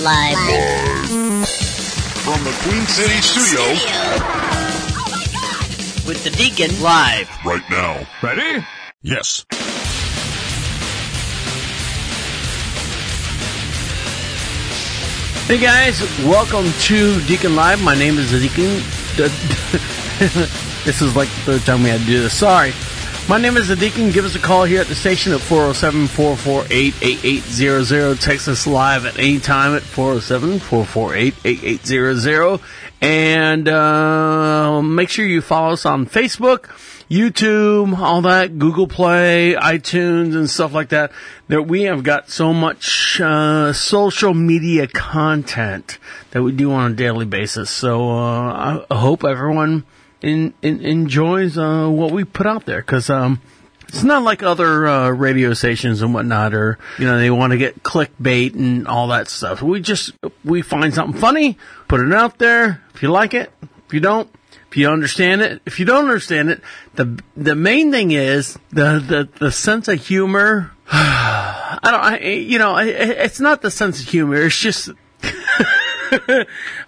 [0.00, 0.36] Live.
[2.24, 4.42] From the Queen City studio Oh
[6.06, 7.28] with the Deacon live.
[7.44, 8.06] right now.
[8.22, 8.64] Ready?
[9.02, 9.44] Yes.
[15.46, 17.80] Hey guys, welcome to Deacon Live.
[17.82, 18.82] My name is the Deacon.
[20.84, 22.34] this is like the third time we had to do this.
[22.34, 22.72] Sorry.
[23.28, 24.12] My name is the Deacon.
[24.12, 28.20] Give us a call here at the station at 407 448 8800.
[28.20, 32.60] Text us live at any time at 407 448 8800.
[33.00, 36.66] And uh, make sure you follow us on Facebook.
[37.10, 41.10] YouTube, all that, Google Play, iTunes, and stuff like that.
[41.48, 45.98] That we have got so much uh, social media content
[46.30, 47.70] that we do on a daily basis.
[47.70, 49.84] So uh, I hope everyone
[50.26, 53.10] in, in, enjoys uh, what we put out there because.
[53.10, 53.40] Um,
[53.88, 57.56] it's not like other uh, radio stations and whatnot, or you know, they want to
[57.56, 59.62] get clickbait and all that stuff.
[59.62, 60.12] We just
[60.44, 62.82] we find something funny, put it out there.
[62.94, 63.52] If you like it,
[63.86, 64.28] if you don't,
[64.68, 66.62] if you understand it, if you don't understand it,
[66.96, 70.72] the the main thing is the the, the sense of humor.
[70.90, 74.34] I don't, I, you know, I, it's not the sense of humor.
[74.34, 74.90] It's just.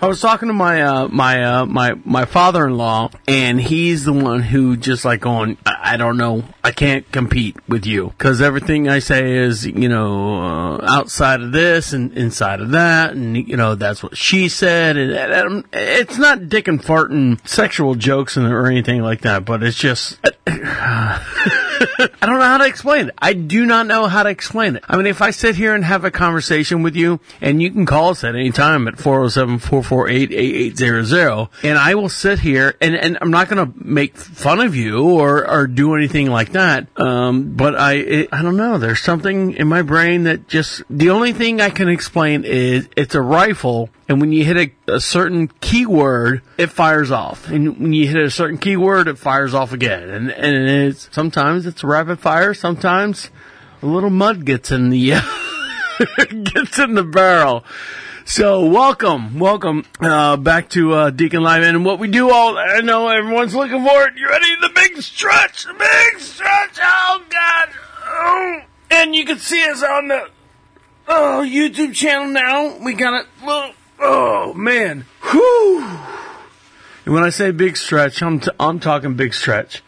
[0.01, 4.41] I was talking to my uh, my uh, my my father-in-law, and he's the one
[4.43, 8.99] who just like going, I, don't know, I can't compete with you because everything I
[8.99, 13.75] say is you know uh, outside of this and inside of that, and you know
[13.75, 18.47] that's what she said, and, and, and it's not dick and farting sexual jokes and
[18.47, 20.19] or anything like that, but it's just.
[22.21, 23.15] I don't know how to explain it.
[23.19, 24.85] I do not know how to explain it.
[24.89, 27.87] I mean, if I sit here and have a conversation with you, and you can
[27.87, 33.31] call us at any time at 407-448-8800, and I will sit here, and, and I'm
[33.31, 36.89] not going to make fun of you or, or do anything like that.
[36.99, 38.79] Um, but I, it, I don't know.
[38.79, 43.15] There's something in my brain that just, the only thing I can explain is it's
[43.15, 44.57] a rifle and when you hit
[44.89, 47.49] a, a, certain keyword, it fires off.
[47.49, 50.09] And when you hit a certain keyword, it fires off again.
[50.09, 53.31] And, and it's, sometimes it's rapid fire, sometimes
[53.83, 55.11] a little mud gets in the,
[56.55, 57.65] gets in the barrel.
[58.31, 61.63] So welcome, welcome, uh, back to, uh, Deacon Live.
[61.63, 64.19] And what we do all, I know everyone's looking for it.
[64.19, 64.55] You ready?
[64.61, 66.79] The big stretch, the big stretch.
[66.79, 67.69] Oh God.
[68.07, 68.61] Oh.
[68.91, 70.29] And you can see us on the,
[71.09, 72.77] oh, YouTube channel now.
[72.85, 73.27] We got it.
[73.43, 75.83] Little, Oh man, whew!
[77.07, 79.83] And when I say big stretch, I'm t- I'm talking big stretch.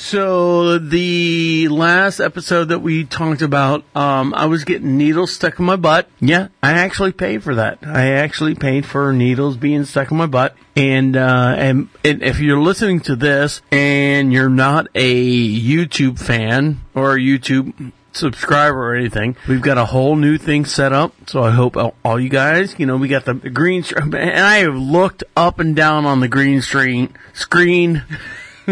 [0.00, 5.64] So the last episode that we talked about, um, I was getting needles stuck in
[5.64, 6.08] my butt.
[6.20, 7.80] Yeah, I actually paid for that.
[7.82, 10.56] I actually paid for needles being stuck in my butt.
[10.76, 16.80] And uh, and, and if you're listening to this and you're not a YouTube fan
[16.94, 19.36] or a YouTube subscriber or anything.
[19.48, 21.12] We've got a whole new thing set up.
[21.26, 24.76] So I hope all you guys, you know, we got the green and I have
[24.76, 28.04] looked up and down on the green screen screen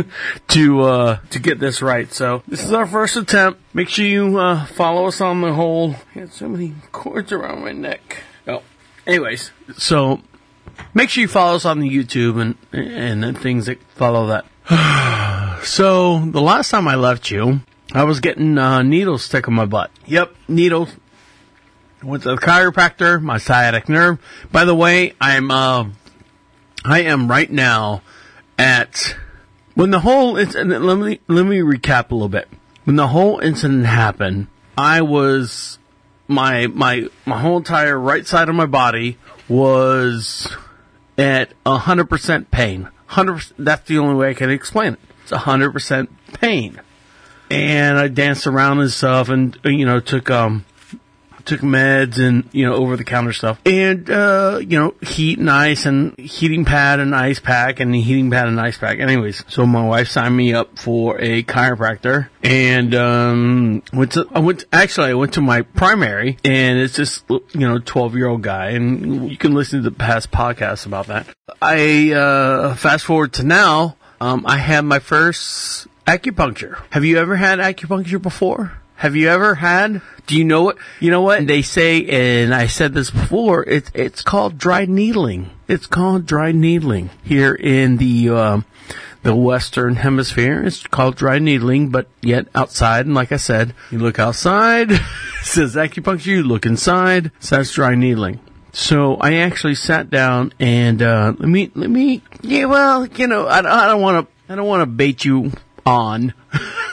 [0.48, 2.12] to uh to get this right.
[2.12, 3.60] So this is our first attempt.
[3.74, 5.96] Make sure you uh follow us on the whole.
[6.14, 8.22] I got so many cords around my neck.
[8.46, 8.62] Oh,
[9.06, 10.20] anyways, so
[10.94, 14.44] make sure you follow us on the YouTube and and the things that follow that.
[15.64, 17.60] so the last time I left you.
[17.92, 19.92] I was getting uh, needles stuck in my butt.
[20.06, 20.90] Yep, needles.
[22.02, 24.18] Went to the chiropractor, my sciatic nerve.
[24.50, 25.88] By the way, I'm uh,
[26.84, 28.02] I am right now
[28.58, 29.16] at
[29.76, 30.84] when the whole incident.
[30.84, 32.48] Let me let me recap a little bit.
[32.82, 35.78] When the whole incident happened, I was
[36.26, 40.52] my my my whole entire right side of my body was
[41.16, 42.88] at hundred percent pain.
[43.06, 43.44] Hundred.
[43.56, 45.00] That's the only way I can explain it.
[45.22, 46.80] It's hundred percent pain
[47.50, 50.64] and I danced around and stuff, and you know took um
[51.46, 55.50] took meds and you know over the counter stuff, and uh, you know heat and
[55.50, 58.98] ice and heating pad and ice pack and heating pad and ice pack.
[58.98, 64.40] Anyways, so my wife signed me up for a chiropractor, and um went to I
[64.40, 68.28] went to, actually I went to my primary, and it's this you know twelve year
[68.28, 71.26] old guy, and you can listen to the past podcasts about that.
[71.62, 73.96] I uh, fast forward to now.
[74.20, 76.82] Um, I had my first acupuncture.
[76.90, 78.72] Have you ever had acupuncture before?
[78.96, 80.00] Have you ever had?
[80.26, 80.78] Do you know what?
[81.00, 83.62] You know what they say, and I said this before.
[83.64, 85.50] It's it's called dry needling.
[85.68, 88.64] It's called dry needling here in the um,
[89.22, 90.64] the Western Hemisphere.
[90.64, 93.04] It's called dry needling, but yet outside.
[93.04, 94.90] And like I said, you look outside,
[95.42, 96.26] says acupuncture.
[96.26, 98.40] You look inside, that's dry needling.
[98.72, 102.64] So I actually sat down and uh, let me let me yeah.
[102.64, 105.52] Well, you know, I, I don't want to I don't want to bait you
[105.84, 106.32] on.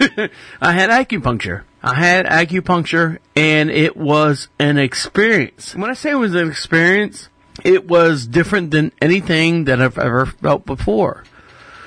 [0.60, 1.62] I had acupuncture.
[1.82, 5.74] I had acupuncture and it was an experience.
[5.74, 7.28] When I say it was an experience,
[7.64, 11.24] it was different than anything that I've ever felt before.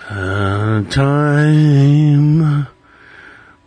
[0.10, 2.68] Uh, time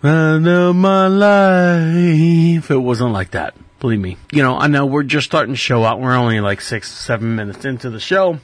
[0.03, 2.71] of my life.
[2.71, 3.55] It wasn't like that.
[3.81, 4.17] Believe me.
[4.33, 6.01] You know, I know we're just starting to show out.
[6.01, 8.39] We're only like six, seven minutes into the show.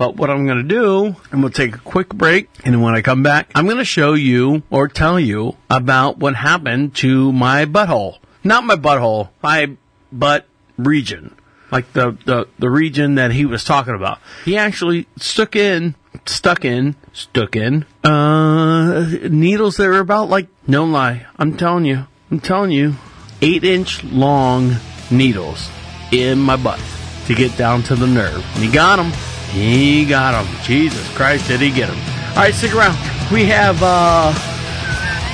[0.00, 2.48] But what I'm going to do, I'm going to take a quick break.
[2.64, 6.34] And when I come back, I'm going to show you or tell you about what
[6.34, 8.16] happened to my butthole.
[8.42, 9.76] Not my butthole, my
[10.10, 10.46] butt
[10.78, 11.36] region.
[11.70, 14.20] Like the, the, the region that he was talking about.
[14.46, 20.84] He actually stuck in, stuck in, stuck in, uh, needles that were about like, no
[20.84, 22.94] lie, I'm telling you, I'm telling you,
[23.42, 24.76] eight inch long
[25.10, 25.68] needles
[26.10, 26.80] in my butt
[27.26, 28.42] to get down to the nerve.
[28.54, 29.12] And he got them.
[29.52, 30.46] He got him.
[30.62, 31.98] Jesus Christ, did he get him?
[32.30, 32.96] All right, stick around.
[33.32, 34.32] We have uh,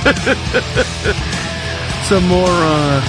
[2.03, 3.01] some more uh,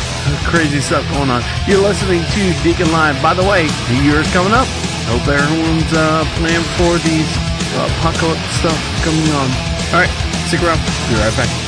[0.44, 1.43] crazy stuff going on.
[1.66, 3.20] You're listening to Deacon Live.
[3.22, 4.66] By the way, New Year's coming up.
[5.08, 7.28] Hope everyone's uh, planning for these
[7.76, 9.49] uh, apocalypse stuff coming on.
[9.93, 10.12] All right,
[10.49, 10.81] stick around.
[11.08, 11.68] Be right back.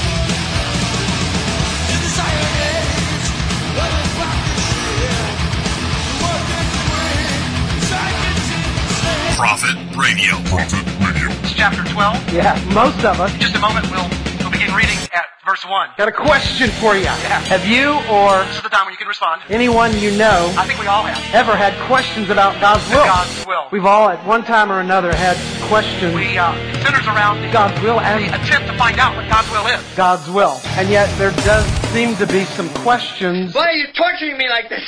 [9.40, 10.36] Prophet Radio.
[10.52, 11.32] Prophet Radio.
[11.40, 12.34] It's chapter 12.
[12.34, 13.32] Yeah, most of us.
[13.32, 14.04] In just a moment, we'll,
[14.50, 15.90] we'll begin reading at verse 1.
[15.96, 17.02] Got a question for you.
[17.04, 17.40] Yeah.
[17.46, 19.42] Have you or This is the time when you can respond.
[19.48, 21.18] anyone you know I think we all have.
[21.34, 23.04] ever had questions about God's will?
[23.04, 23.68] God's will.
[23.72, 25.36] We've all at one time or another had
[25.68, 26.14] questions.
[26.14, 29.28] We, uh, it centers around the, God's will the and attempt to find out what
[29.30, 29.80] God's will is.
[29.96, 30.60] God's will.
[30.78, 34.68] And yet there does seem to be some questions Why are you torturing me like
[34.68, 34.82] this?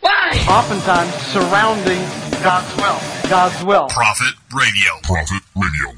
[0.00, 0.30] Why?
[0.48, 2.00] oftentimes surrounding
[2.42, 2.98] God's will.
[3.28, 3.88] God's will.
[3.88, 4.92] Prophet Radio.
[5.02, 5.90] Prophet Radio.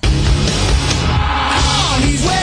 [1.12, 2.39] on his way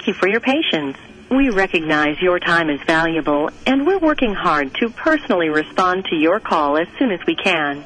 [0.00, 0.96] Thank you for your patience.
[1.30, 6.40] We recognize your time is valuable, and we're working hard to personally respond to your
[6.40, 7.82] call as soon as we can.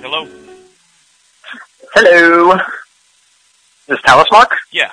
[0.00, 0.26] Hello?
[1.92, 2.56] Hello.
[3.86, 4.46] This is Talismark.
[4.72, 4.92] Yeah.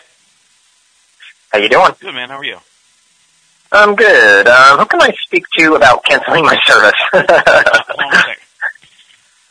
[1.50, 1.92] How you doing?
[2.02, 2.28] Good, man.
[2.28, 2.58] How are you?
[3.72, 4.50] I'm good.
[4.50, 6.92] Um, who can I speak to about canceling my service?
[7.14, 8.36] Hold on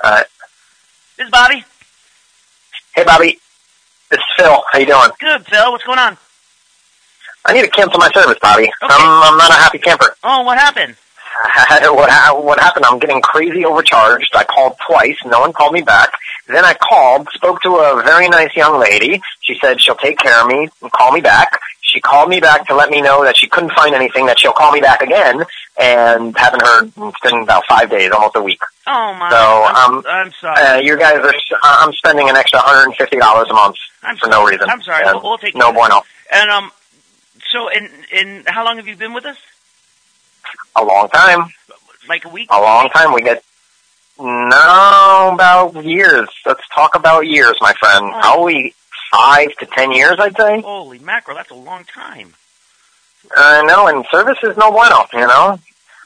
[0.05, 0.23] uh,
[1.17, 1.65] This is Bobby.
[2.95, 3.39] hey, Bobby.
[4.11, 4.63] This is Phil.
[4.71, 5.09] How you doing?
[5.19, 5.73] Good, Phil.
[5.73, 6.19] What's going on?
[7.51, 8.63] I need to cancel my service, Bobby.
[8.65, 8.73] Okay.
[8.81, 10.15] I'm, I'm not a happy camper.
[10.23, 10.95] Oh, what happened?
[11.45, 12.85] what, ha- what happened?
[12.87, 14.31] I'm getting crazy overcharged.
[14.37, 15.17] I called twice.
[15.27, 16.13] No one called me back.
[16.47, 19.21] Then I called, spoke to a very nice young lady.
[19.41, 21.59] She said she'll take care of me and call me back.
[21.81, 24.53] She called me back to let me know that she couldn't find anything, that she'll
[24.53, 25.43] call me back again,
[25.81, 26.93] and haven't heard.
[26.97, 28.61] It's been about five days, almost a week.
[28.87, 29.29] Oh, my.
[29.31, 30.63] So, I'm, um, I'm sorry.
[30.63, 31.33] Uh, you guys are.
[31.65, 34.31] I'm spending an extra $150 a month I'm for sorry.
[34.31, 34.71] no reason.
[34.71, 35.05] I'm sorry.
[35.07, 36.03] We'll, we'll take no bueno.
[36.33, 36.71] And, um,
[37.51, 39.37] so, and, and how long have you been with us?
[40.77, 41.51] A long time.
[42.09, 42.49] Like a week?
[42.51, 43.13] A long time.
[43.13, 43.45] We get.
[44.19, 46.29] No, about years.
[46.45, 48.05] Let's talk about years, my friend.
[48.07, 48.21] Oh.
[48.21, 48.75] Probably
[49.13, 50.61] five to ten years, I'd say.
[50.61, 52.35] Holy mackerel, that's a long time.
[53.35, 55.59] I know, and service is no bueno, you know?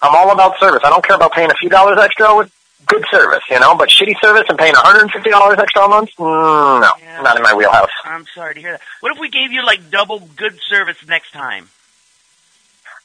[0.02, 0.82] I'm all about service.
[0.85, 2.52] I don't care about paying a few dollars extra with
[2.87, 3.75] good service, you know?
[3.75, 6.11] But shitty service and paying $150 extra a month?
[6.19, 7.21] Mm, no, Yeah.
[7.23, 7.91] not in my wheelhouse.
[8.05, 8.81] I'm sorry to hear that.
[9.01, 11.71] What if we gave you, like, double good service next time?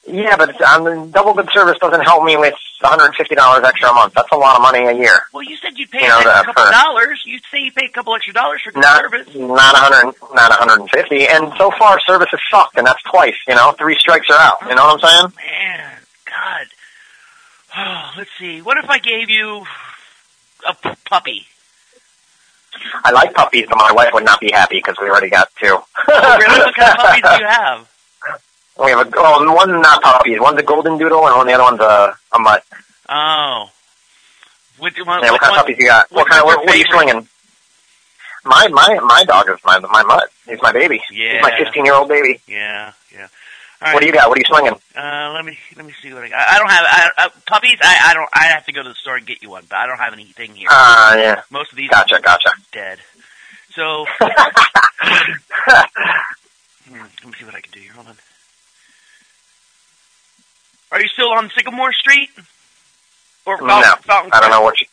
[0.08, 4.14] Yeah, but um, double good service doesn't help me with $150 extra a month.
[4.14, 5.24] That's a lot of money a year.
[5.34, 7.22] Well, you said you'd pay You know, that couple for- dollars.
[7.26, 9.28] You'd say you pay a couple extra dollars for good Not, service.
[9.36, 11.28] not 100, not 150.
[11.28, 13.74] And so far, service has sucked, and that's twice, you know?
[13.74, 14.58] Three strikes are out.
[14.70, 15.34] You know what I'm saying?
[15.36, 15.92] Man,
[16.26, 16.68] God.
[17.78, 18.62] Oh, let's see.
[18.62, 19.66] What if I gave you
[20.68, 21.46] a p- puppy?
[23.04, 25.78] I like puppies, but my wife would not be happy because we already got two.
[26.08, 26.60] Oh, really?
[26.60, 27.90] What kind of puppies do you have?
[28.84, 30.40] We have a, oh, one's not puppies.
[30.40, 32.64] One's a golden doodle, and one the other one's a, a mutt.
[33.10, 33.70] Oh.
[34.78, 36.10] Which one, Yeah, what kind of one- puppies you got?
[36.12, 37.28] What kind of, what, what are you swinging?
[38.46, 40.30] My, my, my dog is my, my mutt.
[40.48, 41.02] He's my baby.
[41.10, 42.40] He's my 15 year old baby.
[42.48, 43.28] Yeah, yeah.
[43.82, 43.94] All right.
[43.94, 44.28] What do you got?
[44.28, 44.74] What are you swinging?
[44.96, 46.48] Uh, let me let me see what I got.
[46.50, 47.78] I don't have I, I, puppies.
[47.82, 48.30] I, I don't.
[48.34, 50.12] I have to go to the store and get you one, but I don't have
[50.12, 50.68] anything here.
[50.70, 51.42] Ah, yeah.
[51.50, 52.50] Most of these Gotcha, are gotcha.
[52.74, 53.00] dead.
[53.74, 54.28] So hmm,
[56.92, 57.94] let me see what I can do here.
[57.94, 58.18] Hold on.
[60.92, 62.30] Are you still on Sycamore Street?
[63.46, 64.88] Or Fountain, no, Fountain I don't know what you.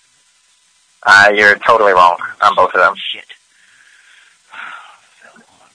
[1.02, 2.94] Uh, you're totally wrong on both of them.
[2.96, 3.24] Shit.
[4.50, 5.68] Hold on.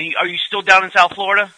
[0.00, 1.52] And you, are you still down in South Florida?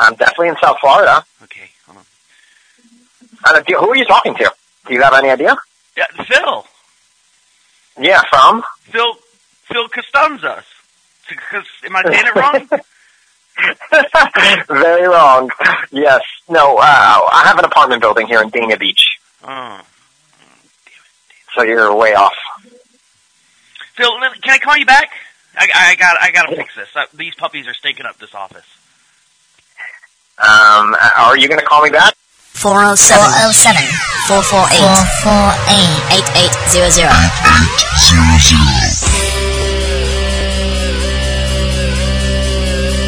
[0.00, 1.24] I'm definitely in South Florida.
[1.44, 3.64] Okay, hold on.
[3.68, 4.52] Who are you talking to?
[4.88, 5.56] Do you have any idea?
[5.96, 6.66] Yeah, Phil.
[8.00, 8.64] Yeah, from?
[8.90, 9.14] Phil
[9.70, 10.64] Phil Costanza.
[11.28, 12.68] Because am I saying it wrong?
[14.82, 15.50] Very wrong.
[15.92, 16.22] Yes.
[16.48, 19.80] No, uh, I have an apartment building here in Dania Beach, oh.
[21.54, 22.34] so you're way off.
[23.94, 24.10] Phil,
[24.42, 25.10] can I call you back?
[25.56, 26.88] I, I got I got to fix this.
[26.94, 28.66] Uh, these puppies are stinking up this office.
[30.38, 32.14] Um, are you going to call me back?
[32.54, 33.86] 407
[34.26, 35.14] 448
[36.10, 37.10] 8800.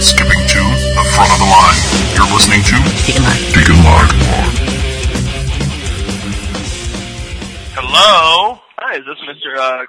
[0.02, 1.82] Skipping to the front of the line.
[2.14, 2.76] You're listening to
[3.06, 3.42] Deacon Live.
[3.54, 4.12] Deacon Live.
[7.74, 8.60] Hello?
[8.78, 9.56] Hi, is this Mr.
[9.58, 9.82] Uh,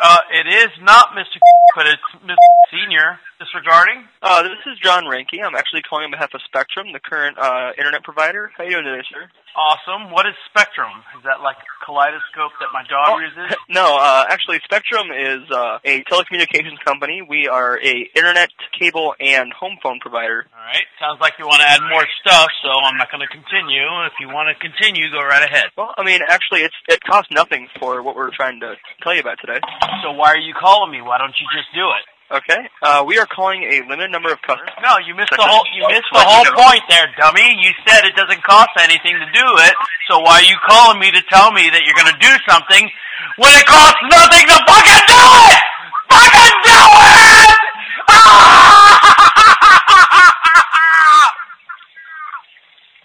[0.00, 1.38] Uh, it is not Mr.
[1.74, 2.36] but it's Mr.
[2.70, 3.18] Senior.
[3.38, 4.02] Disregarding?
[4.20, 5.38] uh, this is John Ranky.
[5.38, 8.50] I'm actually calling on behalf of Spectrum, the current uh, internet provider.
[8.58, 9.30] How you doing today, sir?
[9.54, 10.10] Awesome.
[10.10, 10.90] What is Spectrum?
[11.14, 13.54] Is that like a kaleidoscope that my dog uses?
[13.70, 17.22] no, uh, actually, Spectrum is uh, a telecommunications company.
[17.22, 20.50] We are a internet, cable, and home phone provider.
[20.50, 20.90] Alright.
[20.98, 23.86] Sounds like you want to add more stuff, so I'm not going to continue.
[24.10, 25.70] If you want to continue, go right ahead.
[25.78, 28.74] Well, I mean, actually, it's it costs nothing for what we're trying to
[29.06, 29.62] tell you about today.
[30.02, 31.02] So why are you calling me?
[31.02, 32.02] Why don't you just do it?
[32.28, 34.68] Okay, uh, we are calling a limited number of customers.
[34.84, 37.56] No, you missed the whole you missed the whole point there, dummy.
[37.56, 39.72] You said it doesn't cost anything to do it.
[40.12, 42.84] So why are you calling me to tell me that you're going to do something
[43.40, 45.62] when it costs nothing to fucking do it?
[46.12, 47.56] Fucking do it!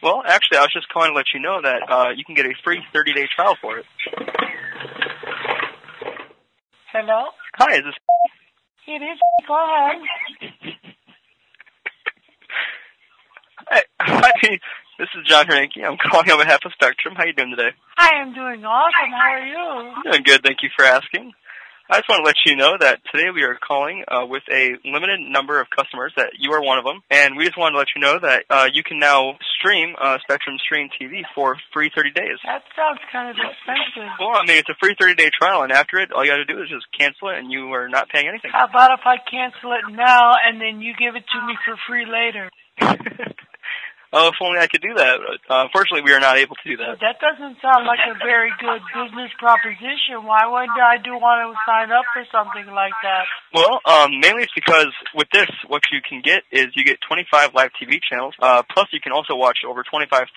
[0.04, 2.46] Well, actually, I was just calling to let you know that uh, you can get
[2.46, 3.86] a free 30-day trial for it.
[6.92, 7.30] Hello?
[7.56, 7.96] Hi, is this?
[8.86, 9.20] It is.
[9.48, 10.02] Go ahead.
[13.70, 14.60] Hi, hi,
[15.00, 15.84] this is John Ranky.
[15.84, 17.16] I'm calling on behalf of Spectrum.
[17.16, 17.70] How you doing today?
[17.98, 19.12] I am doing awesome.
[19.12, 20.12] How are you?
[20.12, 20.44] Doing good.
[20.44, 21.32] Thank you for asking.
[21.94, 24.82] I just want to let you know that today we are calling uh, with a
[24.84, 26.12] limited number of customers.
[26.18, 28.46] That you are one of them, and we just wanted to let you know that
[28.50, 32.42] uh, you can now stream uh, Spectrum Stream TV for free 30 days.
[32.50, 34.10] That sounds kind of expensive.
[34.18, 36.42] Well, I mean, it's a free 30 day trial, and after it, all you got
[36.42, 38.50] to do is just cancel it, and you are not paying anything.
[38.50, 41.78] How about if I cancel it now and then you give it to me for
[41.86, 42.50] free later?
[44.14, 45.18] Oh, if only I could do that.
[45.50, 47.02] Uh, unfortunately, we are not able to do that.
[47.02, 50.22] That doesn't sound like a very good business proposition.
[50.22, 53.26] Why would I do want to sign up for something like that?
[53.58, 57.58] Well, um, mainly it's because with this, what you can get is you get 25
[57.58, 58.38] live TV channels.
[58.38, 60.30] Uh, plus, you can also watch over 25,000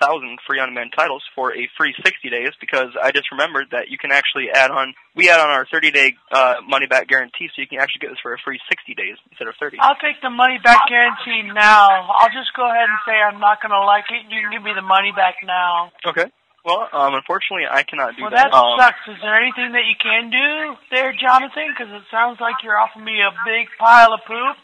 [0.49, 2.57] free on-demand titles for a free 60 days.
[2.57, 4.97] Because I just remembered that you can actually add on.
[5.13, 8.33] We add on our 30-day uh, money-back guarantee, so you can actually get this for
[8.33, 9.77] a free 60 days instead of 30.
[9.81, 12.09] I'll take the money back guarantee now.
[12.17, 14.27] I'll just go ahead and say I'm not going to like it.
[14.29, 15.91] You can give me the money back now.
[16.05, 16.25] Okay.
[16.65, 18.27] Well, um, unfortunately, I cannot do that.
[18.27, 18.99] Well, that Um, sucks.
[19.07, 21.71] Is there anything that you can do there, Jonathan?
[21.71, 24.55] Because it sounds like you're offering me a big pile of poop,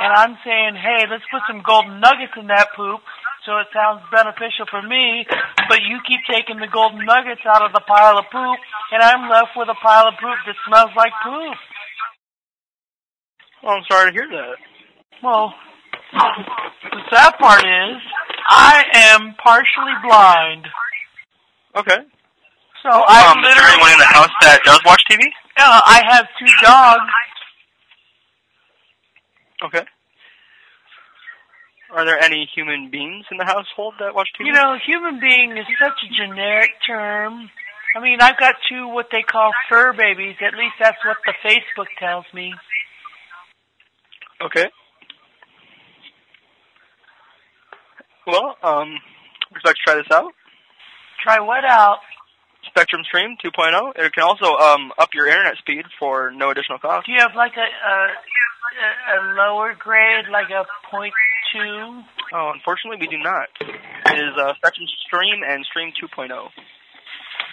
[0.00, 3.04] and I'm saying, hey, let's put some golden nuggets in that poop,
[3.44, 5.26] so it sounds beneficial for me.
[5.68, 8.58] But you keep taking the golden nuggets out of the pile of poop,
[8.96, 11.56] and I'm left with a pile of poop that smells like poop.
[13.62, 14.56] well, I'm sorry to hear that.
[15.22, 15.52] Well,
[16.16, 18.00] the sad part is,
[18.48, 20.66] I am partially blind.
[21.76, 21.98] Okay.
[22.82, 25.20] So I um, is there anyone in the house that does watch TV?
[25.58, 27.02] uh, I have two dogs.
[29.64, 29.84] Okay.
[31.92, 34.46] Are there any human beings in the household that watch TV?
[34.46, 37.50] You know, human being is such a generic term.
[37.96, 40.36] I mean, I've got two what they call fur babies.
[40.40, 42.54] At least that's what the Facebook tells me.
[44.40, 44.70] Okay.
[48.30, 48.94] Well, um,
[49.50, 50.32] would you like to try this out?
[51.22, 51.98] Try what out?
[52.68, 53.96] Spectrum Stream 2.0.
[53.96, 57.06] It can also um, up your internet speed for no additional cost.
[57.06, 57.98] Do you have like a a,
[59.14, 61.12] a lower grade, like a point
[61.52, 62.02] two?
[62.32, 63.48] Oh, unfortunately, we do not.
[63.60, 66.06] It is uh, Spectrum Stream and Stream oh.
[66.06, 66.48] 2.0.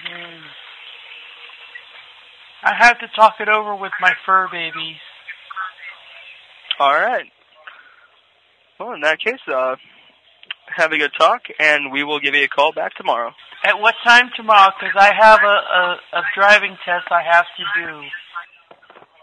[0.05, 0.43] Hmm.
[2.63, 4.97] I have to talk it over with my fur babies.
[6.79, 7.25] All right.
[8.79, 9.75] Well, in that case, uh,
[10.77, 13.31] have a good talk, and we will give you a call back tomorrow.
[13.63, 14.71] At what time tomorrow?
[14.79, 18.01] Because I have a, a a driving test I have to do.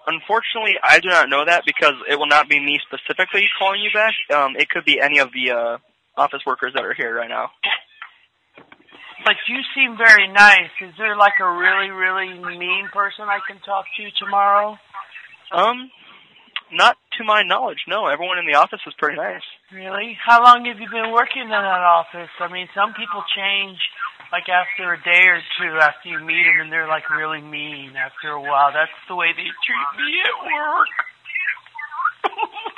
[0.07, 3.91] Unfortunately, I do not know that because it will not be me specifically calling you
[3.95, 4.15] back.
[4.37, 5.79] Um, it could be any of the uh,
[6.17, 7.51] office workers that are here right now.
[9.25, 10.69] But you seem very nice.
[10.83, 14.77] Is there like a really, really mean person I can talk to tomorrow?
[15.51, 15.91] Um,
[16.75, 17.87] not to my knowledge.
[17.89, 19.47] No, everyone in the office is pretty nice.
[19.73, 20.19] Really?
[20.19, 22.31] How long have you been working in that office?
[22.41, 23.79] I mean, some people change
[24.33, 27.95] like after a day or two after you meet them and they're like really mean
[27.95, 28.73] after a while.
[28.75, 30.91] That's the way they treat me at work.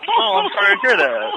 [0.06, 1.32] Oh, I'm sorry to hear that.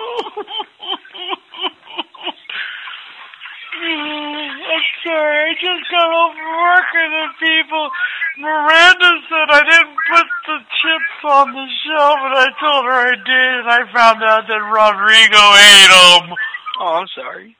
[3.79, 7.89] I'm sorry, I just got off work and the people,
[8.39, 13.15] Miranda said I didn't put the chips on the shelf and I told her I
[13.19, 16.35] did and I found out that Rodrigo ate them.
[16.79, 17.55] Oh, I'm sorry.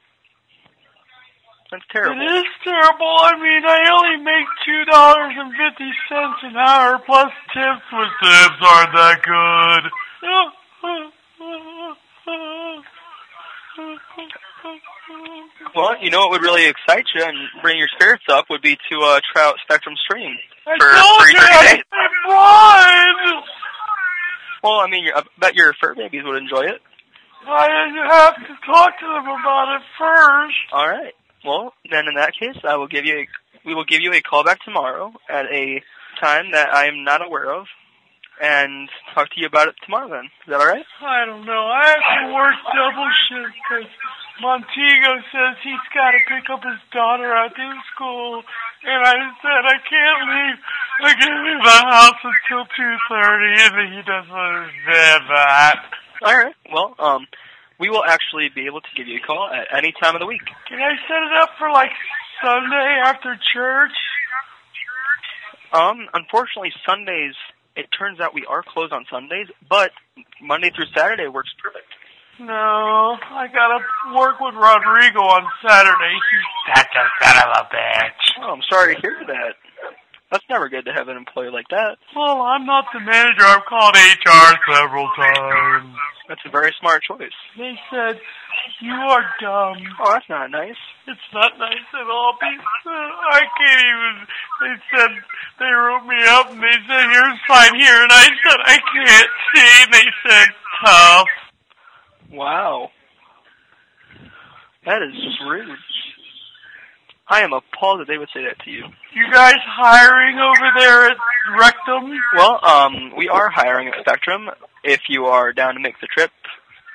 [1.70, 2.16] That's terrible.
[2.16, 3.14] It is terrible.
[3.28, 7.86] I mean, I only make two dollars and fifty cents an hour plus tips.
[7.92, 9.84] With tips aren't that good.
[15.74, 18.76] Well, you know what would really excite you and bring your spirits up would be
[18.90, 21.70] to uh, try out Spectrum Stream for free you 30 I days.
[21.70, 22.10] said
[24.62, 26.80] Well, I mean, I bet your fur babies would enjoy it.
[27.46, 27.68] I
[28.10, 30.56] have to talk to them about it first.
[30.72, 31.14] All right.
[31.44, 33.28] Well, then in that case, I will give you a,
[33.64, 35.82] we will give you a call back tomorrow at a
[36.20, 37.66] time that I am not aware of,
[38.40, 40.08] and talk to you about it tomorrow.
[40.08, 40.84] Then is that all right?
[41.04, 41.64] I don't know.
[41.68, 43.90] I have to work double shift because
[44.40, 48.40] Montego says he's got to pick up his daughter after school,
[48.84, 50.58] and I said I can't leave.
[51.04, 55.76] I can't leave the house until two thirty, and he doesn't understand that.
[56.24, 56.56] All right.
[56.72, 57.26] Well, um,
[57.78, 60.26] we will actually be able to give you a call at any time of the
[60.26, 60.44] week.
[60.68, 61.92] Can I set it up for like
[62.40, 63.96] Sunday after church?
[65.72, 67.36] Um, unfortunately, Sundays.
[67.76, 69.90] It turns out we are closed on Sundays, but
[70.42, 71.86] Monday through Saturday works perfect.
[72.40, 73.84] No, I gotta
[74.16, 76.14] work with Rodrigo on Saturday.
[76.30, 78.22] He's such a son of a bitch.
[78.40, 79.56] Oh, I'm sorry to hear that.
[80.30, 81.98] That's never good to have an employee like that.
[82.14, 83.42] Well, I'm not the manager.
[83.42, 85.94] I've called HR several times.
[86.28, 87.34] That's a very smart choice.
[87.58, 88.20] They said,
[88.80, 89.76] you are dumb.
[90.00, 90.78] Oh, that's not nice.
[91.06, 92.34] It's not nice at all.
[92.38, 94.26] Because I can't even.
[94.60, 95.10] They said
[95.58, 99.30] they wrote me up and they said here's sign here, and I said I can't
[99.54, 99.82] see.
[99.82, 100.48] And they said
[100.84, 101.26] tough.
[102.32, 102.90] Wow.
[104.86, 105.68] That is just rude.
[107.30, 108.84] I am appalled that they would say that to you.
[109.14, 111.16] You guys hiring over there at
[111.58, 112.10] Rectum?
[112.36, 114.48] Well, um, we are hiring at Spectrum.
[114.82, 116.30] If you are down to make the trip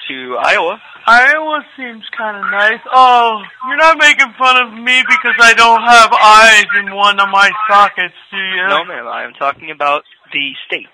[0.10, 2.82] to Iowa, Iowa seems kind of nice.
[2.94, 7.30] Oh, you're not making fun of me because I don't have eyes in one of
[7.32, 8.68] my sockets, do you?
[8.68, 10.94] no, ma'am, I am talking about the state.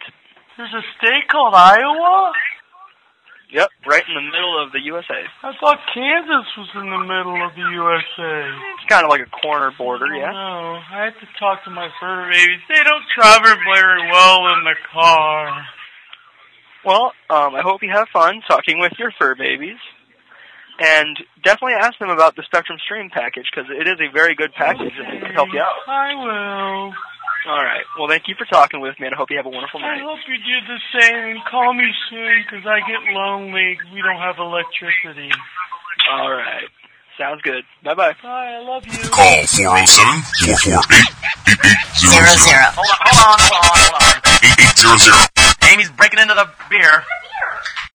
[0.57, 2.31] There's a state called Iowa?
[3.51, 5.27] Yep, right in the middle of the USA.
[5.43, 8.47] I thought Kansas was in the middle of the USA.
[8.79, 10.31] It's kind of like a corner border, yeah.
[10.31, 12.63] No, I have to talk to my fur babies.
[12.69, 15.67] They don't travel very well in the car.
[16.85, 19.77] Well, um, I hope you have fun talking with your fur babies.
[20.79, 24.51] And definitely ask them about the Spectrum Stream package because it is a very good
[24.57, 25.77] package and it can help you out.
[25.87, 26.93] I will.
[27.47, 27.81] All right.
[27.97, 29.97] Well, thank you for talking with me, and I hope you have a wonderful night.
[29.99, 33.77] I hope you do the same and call me soon because I get lonely.
[33.93, 35.29] We don't have electricity.
[36.11, 36.69] All right.
[37.17, 37.63] Sounds good.
[37.83, 38.13] Bye bye.
[38.23, 38.97] Bye, I love you.
[39.09, 41.21] Call 407 448
[41.97, 42.65] Zero zero.
[42.77, 44.21] Hold on, hold on, hold on, hold on.
[45.65, 45.73] 8800.
[45.73, 47.03] Amy's breaking into the beer.